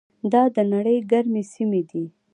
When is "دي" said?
1.89-2.03